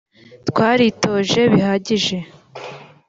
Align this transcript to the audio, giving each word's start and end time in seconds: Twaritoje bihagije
Twaritoje 0.49 1.41
bihagije 1.53 2.17